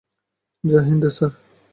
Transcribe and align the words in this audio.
Joy 0.63 0.85
Hind, 0.87 1.03
sir. 1.15 1.31